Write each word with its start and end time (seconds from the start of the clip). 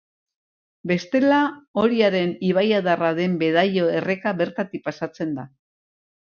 Bestela, 0.91 1.41
Oriaren 1.81 2.33
ibaiadarra 2.47 3.11
den 3.19 3.37
Bedaio 3.43 3.91
erreka 4.01 4.35
bertatik 4.41 4.87
pasatzen 4.89 5.37
da. 5.43 5.47